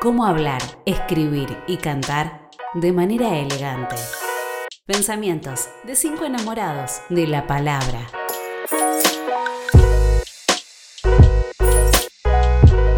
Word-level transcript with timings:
Cómo 0.00 0.24
hablar, 0.26 0.62
escribir 0.86 1.48
y 1.66 1.76
cantar 1.76 2.50
de 2.74 2.92
manera 2.92 3.36
elegante. 3.36 3.96
Pensamientos 4.86 5.66
de 5.82 5.96
cinco 5.96 6.24
enamorados 6.24 7.00
de 7.08 7.26
la 7.26 7.48
palabra. 7.48 8.06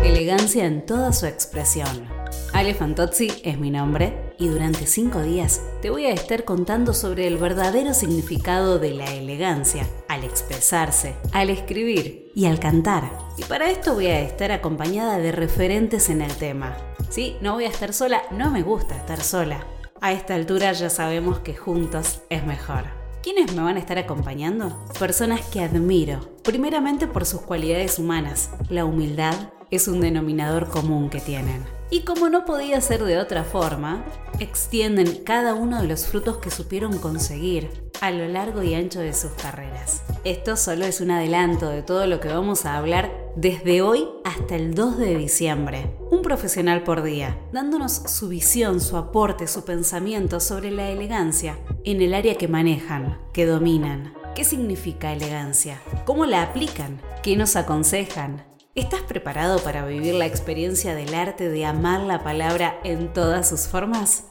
Elegancia 0.04 0.66
en 0.66 0.84
toda 0.84 1.14
su 1.14 1.24
expresión. 1.24 2.06
Ale 2.52 2.74
Fantozzi 2.74 3.32
es 3.44 3.58
mi 3.58 3.70
nombre 3.70 4.34
y 4.38 4.48
durante 4.48 4.86
cinco 4.86 5.22
días 5.22 5.62
te 5.80 5.88
voy 5.88 6.04
a 6.04 6.12
estar 6.12 6.44
contando 6.44 6.92
sobre 6.92 7.26
el 7.26 7.38
verdadero 7.38 7.94
significado 7.94 8.78
de 8.78 8.90
la 8.90 9.06
elegancia 9.06 9.86
al 10.08 10.24
expresarse, 10.24 11.16
al 11.32 11.48
escribir 11.48 12.30
y 12.34 12.44
al 12.44 12.60
cantar. 12.60 13.10
Y 13.38 13.44
para 13.44 13.70
esto 13.70 13.94
voy 13.94 14.08
a 14.08 14.20
estar 14.20 14.52
acompañada 14.52 15.16
de 15.16 15.32
referentes 15.32 16.10
en 16.10 16.20
el 16.20 16.36
tema. 16.36 16.89
Sí, 17.10 17.36
no 17.40 17.54
voy 17.54 17.64
a 17.64 17.68
estar 17.68 17.92
sola, 17.92 18.22
no 18.30 18.52
me 18.52 18.62
gusta 18.62 18.96
estar 18.96 19.20
sola. 19.20 19.66
A 20.00 20.12
esta 20.12 20.36
altura 20.36 20.70
ya 20.72 20.88
sabemos 20.88 21.40
que 21.40 21.56
juntos 21.56 22.20
es 22.30 22.46
mejor. 22.46 22.84
¿Quiénes 23.20 23.52
me 23.52 23.62
van 23.62 23.76
a 23.76 23.80
estar 23.80 23.98
acompañando? 23.98 24.78
Personas 24.96 25.40
que 25.46 25.60
admiro, 25.60 26.20
primeramente 26.44 27.08
por 27.08 27.26
sus 27.26 27.40
cualidades 27.40 27.98
humanas. 27.98 28.50
La 28.68 28.84
humildad 28.84 29.34
es 29.72 29.88
un 29.88 30.00
denominador 30.00 30.68
común 30.68 31.10
que 31.10 31.20
tienen. 31.20 31.64
Y 31.90 32.02
como 32.02 32.28
no 32.28 32.44
podía 32.44 32.80
ser 32.80 33.02
de 33.02 33.18
otra 33.18 33.42
forma, 33.42 34.04
extienden 34.38 35.24
cada 35.24 35.54
uno 35.54 35.82
de 35.82 35.88
los 35.88 36.06
frutos 36.06 36.36
que 36.36 36.52
supieron 36.52 36.96
conseguir 36.98 37.90
a 38.00 38.12
lo 38.12 38.28
largo 38.28 38.62
y 38.62 38.74
ancho 38.74 39.00
de 39.00 39.14
sus 39.14 39.32
carreras. 39.32 40.02
Esto 40.22 40.56
solo 40.56 40.84
es 40.84 41.00
un 41.00 41.10
adelanto 41.10 41.68
de 41.68 41.82
todo 41.82 42.06
lo 42.06 42.20
que 42.20 42.28
vamos 42.28 42.64
a 42.66 42.76
hablar 42.76 43.10
desde 43.36 43.82
hoy 43.82 44.08
hasta 44.24 44.56
el 44.56 44.74
2 44.74 44.98
de 44.98 45.16
diciembre. 45.16 45.96
Un 46.10 46.22
profesional 46.22 46.82
por 46.82 47.02
día, 47.02 47.38
dándonos 47.52 47.92
su 47.92 48.28
visión, 48.28 48.80
su 48.80 48.96
aporte, 48.96 49.46
su 49.46 49.64
pensamiento 49.64 50.40
sobre 50.40 50.70
la 50.70 50.90
elegancia 50.90 51.58
en 51.84 52.02
el 52.02 52.14
área 52.14 52.36
que 52.36 52.48
manejan, 52.48 53.18
que 53.32 53.46
dominan. 53.46 54.14
¿Qué 54.34 54.44
significa 54.44 55.12
elegancia? 55.12 55.80
¿Cómo 56.04 56.26
la 56.26 56.42
aplican? 56.42 57.00
¿Qué 57.22 57.36
nos 57.36 57.56
aconsejan? 57.56 58.44
¿Estás 58.74 59.02
preparado 59.02 59.58
para 59.58 59.84
vivir 59.84 60.14
la 60.14 60.26
experiencia 60.26 60.94
del 60.94 61.14
arte 61.14 61.48
de 61.48 61.64
amar 61.64 62.00
la 62.00 62.22
palabra 62.22 62.78
en 62.84 63.12
todas 63.12 63.48
sus 63.48 63.62
formas? 63.62 64.24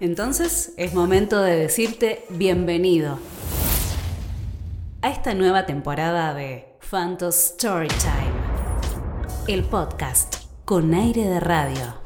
Entonces 0.00 0.72
es 0.76 0.94
momento 0.94 1.42
de 1.42 1.56
decirte 1.56 2.24
bienvenido 2.30 3.18
a 5.02 5.10
esta 5.10 5.34
nueva 5.34 5.66
temporada 5.66 6.34
de 6.34 6.76
Phantom 6.90 7.32
Storytime, 7.32 8.25
el 9.48 9.62
podcast 9.62 10.36
con 10.64 10.92
aire 10.92 11.22
de 11.22 11.38
radio. 11.38 12.00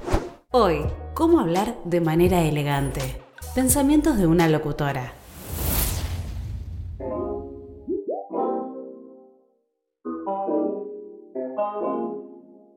Hoy, 0.51 0.81
¿cómo 1.15 1.41
hablar 1.41 1.79
de 1.87 2.03
manera 2.03 2.43
elegante? 2.43 3.01
Pensamientos 3.55 4.19
de 4.19 4.27
una 4.27 4.47
locutora. 4.47 5.15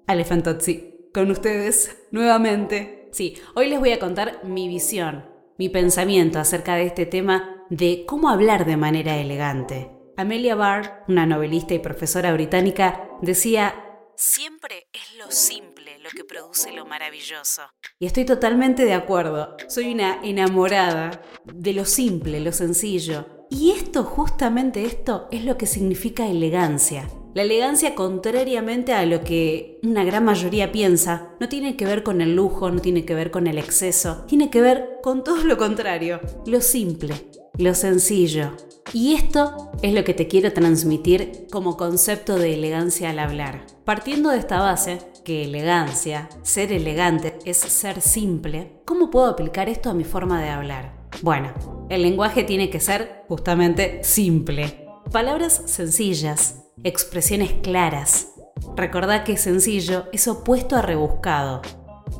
Alefantozzi, 0.07 1.09
con 1.13 1.29
ustedes 1.29 2.07
nuevamente. 2.11 3.09
Sí, 3.11 3.35
hoy 3.55 3.67
les 3.67 3.79
voy 3.79 3.91
a 3.91 3.99
contar 3.99 4.45
mi 4.45 4.69
visión, 4.69 5.25
mi 5.57 5.67
pensamiento 5.67 6.39
acerca 6.39 6.75
de 6.75 6.85
este 6.85 7.05
tema 7.05 7.65
de 7.69 8.05
cómo 8.07 8.29
hablar 8.29 8.65
de 8.65 8.77
manera 8.77 9.17
elegante. 9.17 9.91
Amelia 10.15 10.55
Barr, 10.55 11.03
una 11.09 11.25
novelista 11.25 11.73
y 11.73 11.79
profesora 11.79 12.31
británica, 12.31 13.09
decía, 13.21 13.82
siempre 14.23 14.87
es 14.93 15.17
lo 15.17 15.29
simple 15.29 15.99
lo 15.99 16.09
que 16.09 16.23
produce 16.23 16.71
lo 16.71 16.85
maravilloso. 16.85 17.63
Y 17.99 18.05
estoy 18.05 18.23
totalmente 18.23 18.85
de 18.85 18.93
acuerdo. 18.93 19.57
Soy 19.67 19.93
una 19.93 20.21
enamorada 20.23 21.21
de 21.43 21.73
lo 21.73 21.83
simple, 21.83 22.39
lo 22.39 22.53
sencillo. 22.53 23.25
Y 23.49 23.71
esto, 23.71 24.03
justamente 24.03 24.85
esto, 24.85 25.27
es 25.29 25.43
lo 25.43 25.57
que 25.57 25.65
significa 25.65 26.25
elegancia. 26.25 27.09
La 27.33 27.41
elegancia, 27.41 27.95
contrariamente 27.95 28.93
a 28.93 29.05
lo 29.05 29.23
que 29.23 29.79
una 29.83 30.05
gran 30.05 30.23
mayoría 30.23 30.71
piensa, 30.71 31.35
no 31.41 31.49
tiene 31.49 31.75
que 31.75 31.85
ver 31.85 32.01
con 32.01 32.21
el 32.21 32.33
lujo, 32.33 32.71
no 32.71 32.79
tiene 32.79 33.03
que 33.03 33.15
ver 33.15 33.29
con 33.29 33.47
el 33.47 33.57
exceso, 33.57 34.23
tiene 34.27 34.49
que 34.49 34.61
ver 34.61 34.99
con 35.03 35.23
todo 35.23 35.43
lo 35.43 35.57
contrario, 35.57 36.21
lo 36.45 36.61
simple, 36.61 37.13
lo 37.57 37.75
sencillo. 37.75 38.55
Y 38.93 39.15
esto 39.15 39.71
es 39.81 39.91
lo 39.95 40.03
que 40.03 40.13
te 40.13 40.27
quiero 40.27 40.53
transmitir 40.53 41.47
como 41.51 41.77
concepto 41.77 42.35
de 42.35 42.53
elegancia 42.53 43.09
al 43.09 43.17
hablar. 43.17 43.65
Partiendo 43.85 44.29
de 44.29 44.37
esta 44.37 44.59
base, 44.59 44.99
que 45.25 45.45
elegancia, 45.45 46.29
ser 46.43 46.71
elegante, 46.71 47.39
es 47.43 47.57
ser 47.57 48.01
simple, 48.01 48.81
¿cómo 48.85 49.09
puedo 49.09 49.25
aplicar 49.25 49.67
esto 49.67 49.89
a 49.89 49.95
mi 49.95 50.03
forma 50.03 50.39
de 50.39 50.49
hablar? 50.49 50.93
Bueno, 51.23 51.51
el 51.89 52.03
lenguaje 52.03 52.43
tiene 52.43 52.69
que 52.69 52.79
ser 52.79 53.23
justamente 53.27 54.03
simple. 54.03 54.85
Palabras 55.11 55.63
sencillas, 55.65 56.65
expresiones 56.83 57.51
claras. 57.63 58.27
Recordá 58.75 59.23
que 59.23 59.37
sencillo 59.37 60.05
es 60.11 60.27
opuesto 60.27 60.75
a 60.75 60.83
rebuscado. 60.83 61.63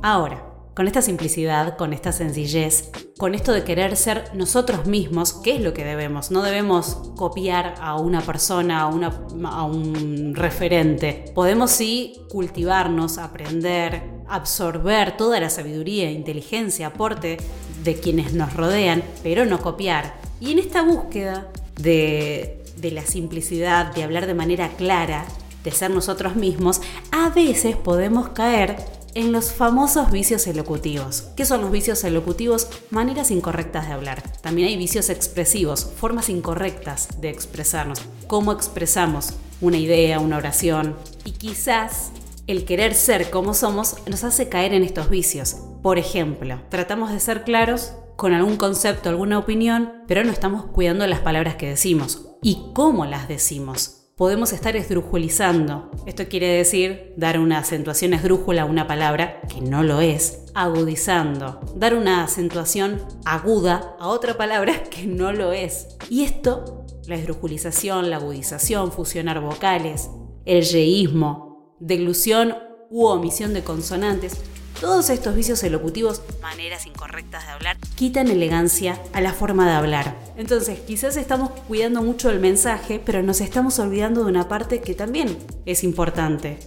Ahora, 0.01 0.53
con 0.75 0.88
esta 0.88 1.01
simplicidad, 1.01 1.78
con 1.78 1.94
esta 1.94 2.11
sencillez, 2.11 2.89
con 3.17 3.35
esto 3.35 3.51
de 3.51 3.63
querer 3.63 3.95
ser 3.95 4.31
nosotros 4.34 4.88
mismos, 4.88 5.34
¿qué 5.34 5.56
es 5.56 5.61
lo 5.61 5.73
que 5.73 5.84
debemos? 5.85 6.31
No 6.31 6.41
debemos 6.41 7.11
copiar 7.16 7.75
a 7.79 7.95
una 7.95 8.22
persona, 8.22 8.81
a, 8.81 8.88
un 8.88 10.34
referente. 10.35 11.25
Podemos 11.35 11.72
sí 11.72 12.22
cultivarnos, 12.29 13.19
aprender, 13.19 14.03
absorber 14.28 15.16
toda 15.16 15.39
la 15.39 15.50
sabiduría, 15.50 16.09
inteligencia, 16.09 16.88
aporte 16.88 17.38
de 17.84 17.95
quienes 18.00 18.34
nos 18.34 18.53
rodean, 18.53 19.03
pero 19.22 19.45
no 19.45 19.59
copiar. 19.59 20.16
Y 20.40 20.53
en 20.53 20.59
esta 20.59 20.81
búsqueda 20.81 21.47
de 21.78 22.63
la 22.81 23.03
simplicidad, 23.03 23.94
de 23.94 24.03
hablar 24.03 24.25
de 24.25 24.34
manera 24.34 24.69
clara, 24.69 25.25
de 25.63 25.72
ser 25.72 25.91
nosotros 25.91 26.35
mismos, 26.35 26.81
a 27.11 27.29
veces 27.29 27.75
podemos 27.75 28.29
caer 28.29 28.75
en 29.16 29.31
los 29.31 29.51
famosos 29.51 30.12
vicios 30.12 30.47
elocutivos. 30.47 31.29
¿Qué 31.35 31.46
son 31.46 31.62
los 31.62 31.72
vicios 31.72 32.03
elocutivos? 32.03 32.68
Maneras 32.90 33.31
incorrectas 33.31 33.88
de 33.88 33.94
hablar. 33.94 34.24
También 34.41 34.68
hay 34.68 34.78
vicios 34.78 35.09
expresivos, 35.09 35.85
formas 35.85 36.29
incorrectas 36.29 37.22
de 37.22 37.29
expresarnos. 37.29 38.02
Cómo 38.28 38.52
expresamos 38.52 39.34
una 39.62 39.78
idea, 39.78 40.19
una 40.19 40.38
oración. 40.38 40.96
Y 41.25 41.31
quizás 41.31 42.12
el 42.47 42.66
querer 42.66 42.94
ser 42.96 43.29
como 43.29 43.53
somos 43.53 43.96
nos 44.07 44.23
hace 44.23 44.50
caer 44.50 44.73
en 44.73 44.84
estos 44.84 45.09
vicios. 45.09 45.57
Por 45.81 45.97
ejemplo, 45.97 46.59
tratamos 46.69 47.12
de 47.12 47.19
ser 47.19 47.44
claros 47.44 47.94
con 48.16 48.34
algún 48.34 48.57
concepto, 48.57 49.09
alguna 49.09 49.40
opinión, 49.40 50.03
pero 50.07 50.23
no 50.23 50.31
estamos 50.31 50.66
cuidando 50.66 51.06
las 51.07 51.19
palabras 51.19 51.56
que 51.56 51.69
decimos 51.69 52.29
y 52.41 52.72
cómo 52.73 53.06
las 53.06 53.28
decimos. 53.28 54.03
Podemos 54.16 54.53
estar 54.53 54.75
esdrujulizando. 54.75 55.90
Esto 56.06 56.28
quiere 56.28 56.46
decir 56.46 57.16
dar 57.18 57.40
una 57.40 57.57
acentuación 57.57 58.13
esdrújula 58.13 58.62
a 58.62 58.66
una 58.66 58.85
palabra 58.85 59.41
que 59.50 59.59
no 59.59 59.81
lo 59.81 60.01
es, 60.01 60.46
agudizando. 60.53 61.59
Dar 61.75 61.96
una 61.96 62.23
acentuación 62.23 63.02
aguda 63.25 63.96
a 64.00 64.09
otra 64.09 64.38
palabra 64.38 64.84
que 64.91 65.07
no 65.07 65.34
lo 65.34 65.52
es. 65.52 65.88
Y 66.12 66.25
esto, 66.25 66.85
la 67.07 67.16
esdrujulización, 67.16 68.12
la 68.12 68.18
agudización, 68.18 68.91
fusionar 68.91 69.41
vocales, 69.41 70.12
el 70.46 70.62
yeísmo, 70.63 71.75
deglución 71.79 72.53
u 72.91 73.06
omisión 73.06 73.56
de 73.56 73.63
consonantes, 73.63 74.40
todos 74.83 75.09
estos 75.09 75.33
vicios 75.33 75.63
elocutivos, 75.63 76.21
maneras 76.41 76.85
incorrectas 76.85 77.45
de 77.45 77.53
hablar, 77.53 77.77
quitan 77.95 78.27
elegancia 78.27 78.99
a 79.13 79.21
la 79.21 79.31
forma 79.31 79.66
de 79.66 79.71
hablar. 79.71 80.13
Entonces, 80.35 80.77
quizás 80.81 81.16
estamos 81.16 81.51
cuidando 81.69 82.03
mucho 82.03 82.29
el 82.29 82.41
mensaje, 82.41 82.99
pero 82.99 83.23
nos 83.23 83.39
estamos 83.39 83.79
olvidando 83.79 84.25
de 84.25 84.29
una 84.29 84.49
parte 84.49 84.81
que 84.81 84.93
también 84.93 85.38
es 85.66 85.85
importante. 85.85 86.59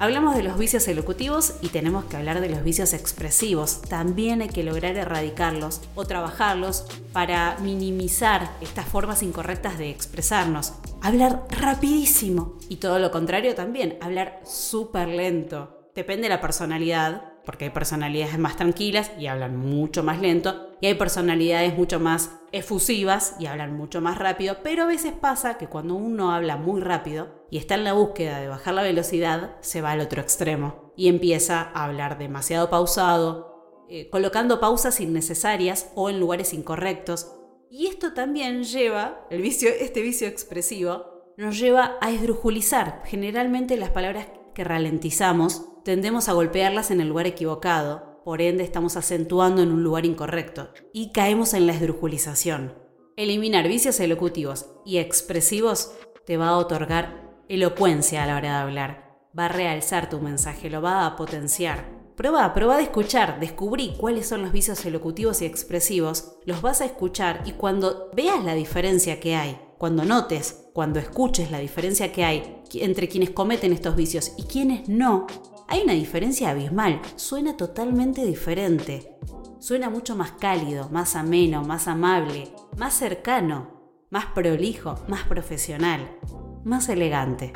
Hablamos 0.00 0.34
de 0.34 0.42
los 0.42 0.58
vicios 0.58 0.88
elocutivos 0.88 1.54
y 1.62 1.68
tenemos 1.68 2.06
que 2.06 2.16
hablar 2.16 2.40
de 2.40 2.48
los 2.48 2.64
vicios 2.64 2.92
expresivos. 2.92 3.82
También 3.82 4.42
hay 4.42 4.48
que 4.48 4.64
lograr 4.64 4.96
erradicarlos 4.96 5.80
o 5.94 6.04
trabajarlos 6.04 6.86
para 7.12 7.56
minimizar 7.60 8.50
estas 8.60 8.86
formas 8.86 9.22
incorrectas 9.22 9.78
de 9.78 9.90
expresarnos. 9.90 10.72
Hablar 11.02 11.44
rapidísimo 11.50 12.58
y 12.68 12.76
todo 12.78 12.98
lo 12.98 13.12
contrario 13.12 13.54
también, 13.54 13.96
hablar 14.00 14.40
súper 14.44 15.06
lento. 15.06 15.76
Depende 15.94 16.24
de 16.24 16.28
la 16.30 16.40
personalidad, 16.40 17.29
porque 17.50 17.64
hay 17.64 17.70
personalidades 17.72 18.38
más 18.38 18.56
tranquilas 18.56 19.10
y 19.18 19.26
hablan 19.26 19.56
mucho 19.56 20.04
más 20.04 20.20
lento, 20.20 20.70
y 20.80 20.86
hay 20.86 20.94
personalidades 20.94 21.76
mucho 21.76 21.98
más 21.98 22.30
efusivas 22.52 23.34
y 23.40 23.46
hablan 23.46 23.76
mucho 23.76 24.00
más 24.00 24.18
rápido, 24.18 24.58
pero 24.62 24.84
a 24.84 24.86
veces 24.86 25.14
pasa 25.14 25.58
que 25.58 25.66
cuando 25.66 25.96
uno 25.96 26.32
habla 26.32 26.56
muy 26.56 26.80
rápido 26.80 27.44
y 27.50 27.58
está 27.58 27.74
en 27.74 27.82
la 27.82 27.92
búsqueda 27.92 28.38
de 28.38 28.46
bajar 28.46 28.74
la 28.74 28.84
velocidad, 28.84 29.56
se 29.62 29.80
va 29.80 29.90
al 29.90 30.00
otro 30.00 30.22
extremo 30.22 30.92
y 30.96 31.08
empieza 31.08 31.72
a 31.74 31.86
hablar 31.86 32.18
demasiado 32.18 32.70
pausado, 32.70 33.86
eh, 33.88 34.08
colocando 34.10 34.60
pausas 34.60 35.00
innecesarias 35.00 35.90
o 35.96 36.08
en 36.08 36.20
lugares 36.20 36.54
incorrectos. 36.54 37.32
Y 37.68 37.88
esto 37.88 38.12
también 38.12 38.62
lleva, 38.62 39.26
este 39.28 40.02
vicio 40.02 40.28
expresivo, 40.28 41.34
nos 41.36 41.58
lleva 41.58 41.96
a 42.00 42.12
esdrujulizar. 42.12 43.02
Generalmente 43.06 43.76
las 43.76 43.90
palabras 43.90 44.28
que 44.54 44.62
ralentizamos 44.62 45.69
tendemos 45.84 46.28
a 46.28 46.32
golpearlas 46.32 46.90
en 46.90 47.00
el 47.00 47.08
lugar 47.08 47.26
equivocado, 47.26 48.20
por 48.24 48.42
ende 48.42 48.64
estamos 48.64 48.96
acentuando 48.96 49.62
en 49.62 49.72
un 49.72 49.82
lugar 49.82 50.04
incorrecto 50.04 50.70
y 50.92 51.12
caemos 51.12 51.54
en 51.54 51.66
la 51.66 51.72
esdrujulización. 51.72 52.74
Eliminar 53.16 53.66
vicios 53.68 53.98
elocutivos 54.00 54.66
y 54.84 54.98
expresivos 54.98 55.92
te 56.26 56.36
va 56.36 56.48
a 56.48 56.58
otorgar 56.58 57.30
elocuencia 57.48 58.22
a 58.22 58.26
la 58.26 58.36
hora 58.36 58.48
de 58.48 58.62
hablar, 58.62 59.20
va 59.36 59.46
a 59.46 59.48
realzar 59.48 60.08
tu 60.08 60.20
mensaje, 60.20 60.70
lo 60.70 60.80
va 60.80 61.06
a 61.06 61.16
potenciar. 61.16 62.00
Prueba, 62.16 62.52
prueba 62.52 62.76
de 62.76 62.84
escuchar, 62.84 63.40
descubrí 63.40 63.94
cuáles 63.96 64.28
son 64.28 64.42
los 64.42 64.52
vicios 64.52 64.84
elocutivos 64.84 65.40
y 65.40 65.46
expresivos, 65.46 66.36
los 66.44 66.60
vas 66.60 66.82
a 66.82 66.84
escuchar 66.84 67.42
y 67.46 67.52
cuando 67.52 68.10
veas 68.14 68.44
la 68.44 68.54
diferencia 68.54 69.18
que 69.20 69.34
hay, 69.34 69.58
cuando 69.78 70.04
notes, 70.04 70.66
cuando 70.74 70.98
escuches 70.98 71.50
la 71.50 71.58
diferencia 71.58 72.12
que 72.12 72.24
hay 72.24 72.62
entre 72.74 73.08
quienes 73.08 73.30
cometen 73.30 73.72
estos 73.72 73.96
vicios 73.96 74.32
y 74.36 74.42
quienes 74.44 74.88
no, 74.88 75.26
hay 75.70 75.82
una 75.82 75.92
diferencia 75.92 76.50
abismal, 76.50 77.00
suena 77.14 77.56
totalmente 77.56 78.24
diferente. 78.24 79.16
Suena 79.60 79.88
mucho 79.88 80.16
más 80.16 80.32
cálido, 80.32 80.88
más 80.90 81.14
ameno, 81.14 81.62
más 81.62 81.86
amable, 81.86 82.52
más 82.76 82.92
cercano, 82.92 83.94
más 84.10 84.26
prolijo, 84.34 84.96
más 85.06 85.22
profesional, 85.22 86.18
más 86.64 86.88
elegante. 86.88 87.52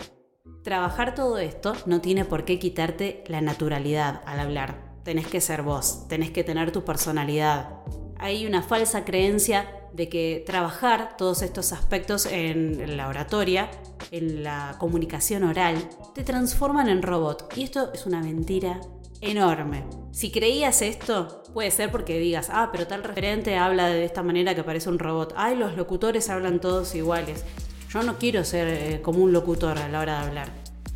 Trabajar 0.63 1.17
todo 1.17 1.39
esto 1.39 1.73
no 1.87 2.01
tiene 2.01 2.25
por 2.25 2.45
qué 2.45 2.61
quitarte 2.61 3.25
la 3.27 3.41
naturalidad 3.41 4.23
al 4.27 4.39
hablar. 4.39 4.95
Tenés 5.03 5.27
que 5.27 5.41
ser 5.41 5.63
vos, 5.63 6.07
tenés 6.07 6.31
que 6.31 6.45
tener 6.45 6.71
tu 6.71 6.85
personalidad. 6.85 7.81
Hay 8.25 8.47
una 8.47 8.63
falsa 8.63 9.05
creencia 9.05 9.69
de 9.93 10.09
que 10.09 10.43
trabajar 10.47 11.19
todos 11.19 11.43
estos 11.43 11.75
aspectos 11.75 12.25
en 12.25 12.97
la 12.97 13.09
oratoria, 13.09 13.71
en 14.13 14.43
la 14.43 14.77
comunicación 14.79 15.43
oral, 15.43 15.77
te 16.15 16.25
transforman 16.25 16.89
en 16.89 17.03
robot. 17.03 17.53
Y 17.55 17.65
esto 17.65 17.93
es 17.93 18.07
una 18.07 18.23
mentira 18.23 18.81
enorme. 19.21 19.85
Si 20.13 20.31
creías 20.31 20.81
esto, 20.81 21.43
puede 21.53 21.71
ser 21.71 21.91
porque 21.91 22.19
digas, 22.19 22.49
ah, 22.51 22.71
pero 22.73 22.87
tal 22.87 23.05
referente 23.05 23.59
habla 23.59 23.89
de 23.89 24.07
esta 24.07 24.23
manera 24.23 24.55
que 24.55 24.65
parece 24.65 24.89
un 24.89 24.99
robot. 24.99 25.35
Ay, 25.37 25.57
los 25.57 25.77
locutores 25.77 26.31
hablan 26.31 26.63
todos 26.63 26.95
iguales. 26.95 27.45
Yo 27.91 28.03
no 28.05 28.17
quiero 28.17 28.43
ser 28.43 28.69
eh, 28.69 29.03
como 29.03 29.23
un 29.23 29.35
locutor 29.35 29.77
a 29.77 29.87
la 29.91 30.01
hora 30.01 30.21
de 30.21 30.27
hablar. 30.29 30.49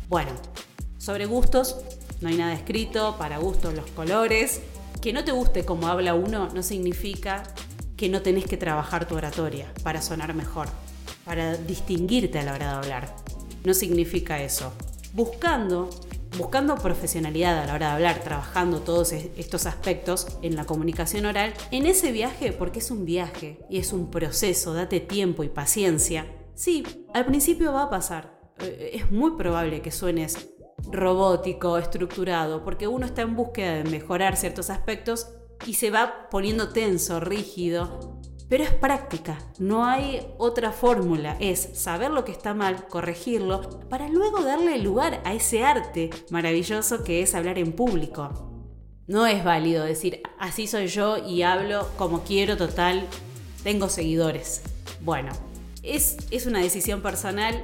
Bueno, 0.07 0.31
sobre 0.97 1.27
gustos, 1.27 1.77
no 2.21 2.29
hay 2.29 2.37
nada 2.37 2.53
escrito, 2.53 3.17
para 3.19 3.37
gustos 3.37 3.75
los 3.75 3.85
colores. 3.91 4.63
Que 5.01 5.13
no 5.13 5.23
te 5.23 5.31
guste 5.31 5.65
como 5.65 5.87
habla 5.87 6.13
uno 6.13 6.49
no 6.53 6.63
significa 6.63 7.43
que 7.95 8.09
no 8.09 8.21
tenés 8.21 8.45
que 8.45 8.57
trabajar 8.57 9.07
tu 9.07 9.15
oratoria 9.15 9.71
para 9.83 10.01
sonar 10.01 10.33
mejor, 10.33 10.67
para 11.25 11.55
distinguirte 11.57 12.39
a 12.39 12.43
la 12.43 12.53
hora 12.53 12.67
de 12.67 12.77
hablar. 12.77 13.15
No 13.63 13.73
significa 13.73 14.41
eso. 14.41 14.73
Buscando, 15.13 15.89
buscando 16.37 16.75
profesionalidad 16.75 17.59
a 17.59 17.65
la 17.65 17.73
hora 17.73 17.87
de 17.87 17.93
hablar, 17.93 18.19
trabajando 18.23 18.81
todos 18.81 19.11
estos 19.11 19.65
aspectos 19.65 20.27
en 20.41 20.55
la 20.55 20.65
comunicación 20.65 21.25
oral, 21.25 21.53
en 21.71 21.85
ese 21.85 22.11
viaje, 22.11 22.51
porque 22.51 22.79
es 22.79 22.91
un 22.91 23.05
viaje 23.05 23.59
y 23.69 23.79
es 23.79 23.91
un 23.91 24.11
proceso, 24.11 24.73
date 24.73 24.99
tiempo 24.99 25.43
y 25.43 25.49
paciencia, 25.49 26.25
Sí, 26.59 26.83
al 27.13 27.25
principio 27.25 27.71
va 27.71 27.83
a 27.83 27.89
pasar. 27.89 28.37
Eh, 28.59 28.91
es 28.95 29.11
muy 29.11 29.37
probable 29.37 29.81
que 29.81 29.91
suenes 29.91 30.49
robótico, 30.91 31.77
estructurado, 31.77 32.63
porque 32.63 32.87
uno 32.87 33.05
está 33.05 33.21
en 33.21 33.35
búsqueda 33.35 33.75
de 33.75 33.83
mejorar 33.85 34.37
ciertos 34.37 34.69
aspectos 34.69 35.27
y 35.65 35.73
se 35.73 35.91
va 35.91 36.29
poniendo 36.29 36.69
tenso, 36.69 37.19
rígido. 37.19 38.19
Pero 38.49 38.63
es 38.63 38.73
práctica, 38.73 39.37
no 39.59 39.85
hay 39.85 40.25
otra 40.39 40.71
fórmula, 40.71 41.37
es 41.39 41.69
saber 41.73 42.09
lo 42.09 42.25
que 42.25 42.31
está 42.31 42.55
mal, 42.55 42.87
corregirlo, 42.87 43.81
para 43.89 44.09
luego 44.09 44.41
darle 44.41 44.79
lugar 44.79 45.21
a 45.23 45.35
ese 45.35 45.63
arte 45.63 46.09
maravilloso 46.31 47.03
que 47.03 47.21
es 47.21 47.35
hablar 47.35 47.59
en 47.59 47.73
público. 47.73 48.49
No 49.05 49.27
es 49.27 49.43
válido 49.43 49.85
decir, 49.85 50.21
así 50.39 50.65
soy 50.65 50.87
yo 50.87 51.17
y 51.17 51.43
hablo 51.43 51.87
como 51.97 52.23
quiero, 52.23 52.57
total, 52.57 53.05
tengo 53.63 53.87
seguidores. 53.87 54.63
Bueno, 55.01 55.31
es, 55.83 56.45
una 56.45 56.59
decisión 56.59 57.01
personal, 57.01 57.63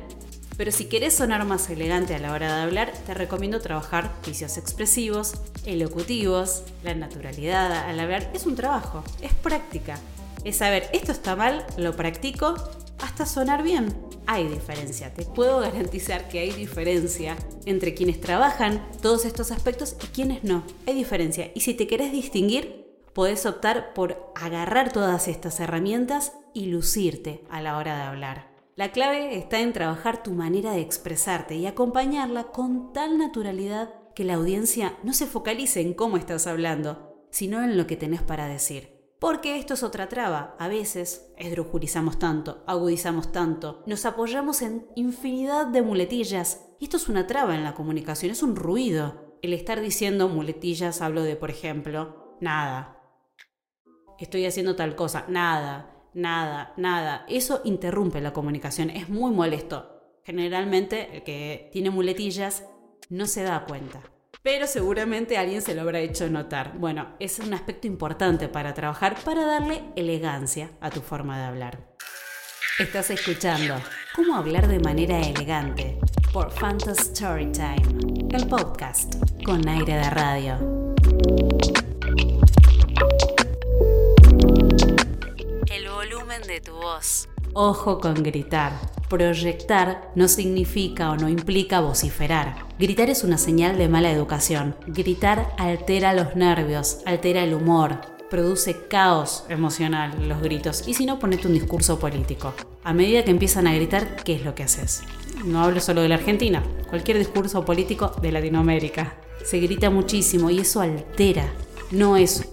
pero 0.57 0.71
si 0.71 0.85
querés 0.85 1.15
sonar 1.15 1.45
más 1.45 1.69
elegante 1.69 2.15
a 2.15 2.19
la 2.19 2.31
hora 2.31 2.55
de 2.55 2.61
hablar, 2.63 2.93
te 3.05 3.13
recomiendo 3.13 3.59
trabajar 3.59 4.11
vicios 4.25 4.57
expresivos, 4.57 5.33
elocutivos, 5.65 6.63
la 6.83 6.95
naturalidad 6.95 7.71
al 7.89 7.99
hablar. 7.99 8.31
Es 8.33 8.45
un 8.45 8.55
trabajo, 8.55 9.03
es 9.21 9.33
práctica. 9.33 9.99
Es 10.43 10.57
saber, 10.57 10.87
esto 10.93 11.11
está 11.11 11.35
mal, 11.35 11.65
lo 11.77 11.95
practico 11.95 12.55
hasta 12.99 13.25
sonar 13.25 13.63
bien. 13.63 13.93
Hay 14.27 14.47
diferencia, 14.47 15.13
te 15.13 15.25
puedo 15.25 15.59
garantizar 15.59 16.27
que 16.29 16.39
hay 16.39 16.51
diferencia 16.51 17.35
entre 17.65 17.93
quienes 17.93 18.21
trabajan 18.21 18.87
todos 19.01 19.25
estos 19.25 19.51
aspectos 19.51 19.95
y 20.03 20.07
quienes 20.07 20.43
no. 20.43 20.63
Hay 20.87 20.93
diferencia. 20.93 21.51
Y 21.53 21.61
si 21.61 21.73
te 21.73 21.87
querés 21.87 22.11
distinguir, 22.11 22.85
podés 23.13 23.45
optar 23.45 23.93
por 23.93 24.31
agarrar 24.35 24.91
todas 24.91 25.27
estas 25.27 25.59
herramientas 25.59 26.33
y 26.53 26.67
lucirte 26.67 27.43
a 27.49 27.61
la 27.61 27.77
hora 27.77 27.95
de 27.97 28.03
hablar. 28.03 28.54
La 28.77 28.91
clave 28.91 29.37
está 29.37 29.61
en 29.61 29.71
trabajar 29.71 30.21
tu 30.21 30.31
manera 30.31 30.73
de 30.73 30.81
expresarte 30.81 31.55
y 31.55 31.65
acompañarla 31.65 32.51
con 32.51 32.91
tal 32.91 33.17
naturalidad 33.17 33.93
que 34.13 34.25
la 34.25 34.33
audiencia 34.33 34.97
no 35.01 35.13
se 35.13 35.27
focalice 35.27 35.79
en 35.79 35.93
cómo 35.93 36.17
estás 36.17 36.45
hablando, 36.45 37.25
sino 37.31 37.63
en 37.63 37.77
lo 37.77 37.87
que 37.87 37.95
tenés 37.95 38.21
para 38.21 38.47
decir. 38.47 39.15
Porque 39.17 39.57
esto 39.57 39.75
es 39.75 39.83
otra 39.83 40.09
traba. 40.09 40.57
A 40.59 40.67
veces 40.67 41.31
esdrujulizamos 41.37 42.19
tanto, 42.19 42.65
agudizamos 42.67 43.31
tanto, 43.31 43.81
nos 43.85 44.05
apoyamos 44.05 44.61
en 44.61 44.85
infinidad 44.97 45.67
de 45.67 45.81
muletillas. 45.81 46.67
Y 46.77 46.83
esto 46.85 46.97
es 46.97 47.07
una 47.07 47.27
traba 47.27 47.55
en 47.55 47.63
la 47.63 47.75
comunicación, 47.75 48.33
es 48.33 48.43
un 48.43 48.57
ruido. 48.57 49.37
El 49.41 49.53
estar 49.53 49.79
diciendo 49.79 50.27
muletillas, 50.27 51.01
hablo 51.01 51.23
de, 51.23 51.37
por 51.37 51.49
ejemplo, 51.49 52.35
nada, 52.41 53.01
estoy 54.19 54.45
haciendo 54.45 54.75
tal 54.75 54.97
cosa, 54.97 55.23
nada, 55.29 55.94
nada, 56.15 56.73
nada. 56.77 57.25
Eso 57.29 57.61
interrumpe 57.65 58.21
la 58.21 58.33
comunicación, 58.33 58.89
es 58.89 59.09
muy 59.09 59.31
molesto. 59.31 60.19
Generalmente 60.23 61.17
el 61.17 61.23
que 61.23 61.69
tiene 61.71 61.91
muletillas 61.91 62.63
no 63.09 63.27
se 63.27 63.43
da 63.43 63.65
cuenta. 63.65 64.01
Pero 64.41 64.67
seguramente 64.67 65.37
alguien 65.37 65.61
se 65.61 65.75
lo 65.75 65.81
habrá 65.81 65.99
hecho 65.99 66.29
notar. 66.29 66.77
Bueno, 66.77 67.15
es 67.19 67.39
un 67.39 67.53
aspecto 67.53 67.87
importante 67.87 68.47
para 68.47 68.73
trabajar, 68.73 69.15
para 69.23 69.45
darle 69.45 69.83
elegancia 69.95 70.71
a 70.81 70.89
tu 70.89 71.01
forma 71.01 71.37
de 71.39 71.45
hablar. 71.45 71.95
Estás 72.79 73.09
escuchando 73.09 73.75
Cómo 74.15 74.35
hablar 74.35 74.67
de 74.67 74.79
manera 74.79 75.19
elegante 75.19 75.97
por 76.31 76.51
Fantasy 76.51 77.03
Storytime, 77.05 78.29
el 78.31 78.47
podcast 78.47 79.15
con 79.43 79.67
aire 79.67 79.95
de 79.95 80.09
radio. 80.09 80.74
De 86.43 86.59
tu 86.59 86.73
voz. 86.73 87.29
Ojo 87.53 87.99
con 87.99 88.15
gritar. 88.15 88.73
Proyectar 89.09 90.11
no 90.15 90.27
significa 90.27 91.11
o 91.11 91.15
no 91.15 91.29
implica 91.29 91.79
vociferar. 91.79 92.67
Gritar 92.77 93.09
es 93.09 93.23
una 93.23 93.37
señal 93.37 93.77
de 93.77 93.87
mala 93.87 94.11
educación. 94.11 94.75
Gritar 94.85 95.53
altera 95.57 96.13
los 96.13 96.35
nervios, 96.35 96.99
altera 97.05 97.41
el 97.43 97.53
humor, 97.53 98.01
produce 98.29 98.87
caos 98.89 99.45
emocional 99.47 100.27
los 100.27 100.41
gritos. 100.41 100.85
Y 100.87 100.93
si 100.95 101.05
no, 101.05 101.19
ponete 101.19 101.47
un 101.47 101.53
discurso 101.53 101.97
político. 101.99 102.53
A 102.83 102.93
medida 102.93 103.23
que 103.23 103.31
empiezan 103.31 103.65
a 103.67 103.73
gritar, 103.73 104.17
¿qué 104.17 104.35
es 104.35 104.43
lo 104.43 104.53
que 104.53 104.63
haces? 104.63 105.03
No 105.45 105.63
hablo 105.63 105.79
solo 105.79 106.01
de 106.01 106.09
la 106.09 106.15
Argentina, 106.15 106.61
cualquier 106.89 107.17
discurso 107.17 107.63
político 107.63 108.11
de 108.21 108.33
Latinoamérica. 108.33 109.15
Se 109.45 109.59
grita 109.59 109.89
muchísimo 109.89 110.49
y 110.49 110.59
eso 110.59 110.81
altera. 110.81 111.49
No 111.91 112.17
es 112.17 112.45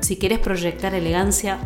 si 0.00 0.16
querés 0.16 0.38
proyectar 0.38 0.94
elegancia, 0.94 1.58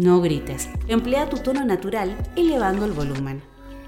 no 0.00 0.20
grites. 0.20 0.68
Emplea 0.88 1.28
tu 1.28 1.38
tono 1.38 1.64
natural 1.64 2.16
elevando 2.36 2.84
el 2.84 2.92
volumen. 2.92 3.42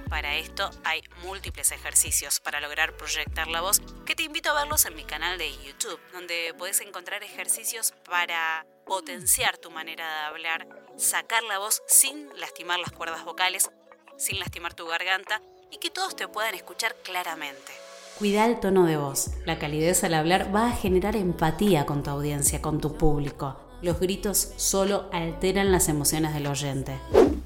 Para 0.09 0.37
esto 0.37 0.71
hay 0.85 1.03
múltiples 1.25 1.73
ejercicios 1.73 2.39
para 2.41 2.61
lograr 2.61 2.97
proyectar 2.97 3.49
la 3.49 3.61
voz 3.61 3.81
que 4.07 4.15
te 4.15 4.23
invito 4.23 4.51
a 4.51 4.55
verlos 4.55 4.85
en 4.85 4.95
mi 4.95 5.05
canal 5.05 5.39
de 5.39 5.51
YouTube, 5.65 5.99
donde 6.13 6.55
puedes 6.57 6.81
encontrar 6.83 7.23
ejercicios 7.25 7.95
para 8.09 8.65
potenciar 8.87 9.59
tu 9.59 9.71
manera 9.71 10.07
de 10.07 10.27
hablar, 10.27 10.69
sacar 10.97 11.43
la 11.43 11.59
voz 11.59 11.83
sin 11.89 12.29
lastimar 12.39 12.79
las 12.79 12.93
cuerdas 12.93 13.25
vocales, 13.25 13.71
sin 14.17 14.39
lastimar 14.39 14.75
tu 14.75 14.87
garganta 14.87 15.43
y 15.73 15.79
que 15.79 15.91
todos 15.91 16.15
te 16.15 16.29
puedan 16.29 16.55
escuchar 16.55 16.95
claramente. 17.03 17.73
Cuida 18.19 18.45
el 18.47 18.61
tono 18.61 18.87
de 18.87 18.97
voz. 18.97 19.31
La 19.45 19.59
calidez 19.59 20.05
al 20.05 20.15
hablar 20.15 20.55
va 20.55 20.69
a 20.69 20.77
generar 20.77 21.17
empatía 21.17 21.87
con 21.87 22.05
tu 22.05 22.11
audiencia, 22.11 22.63
con 22.63 22.81
tu 22.81 22.97
público 22.97 23.64
los 23.85 24.01
gritos 24.01 24.55
solo 24.57 25.11
alteran 25.13 25.71
las 25.71 25.91
emociones 25.91 26.33
del 26.33 26.47
oyente. 26.47 26.99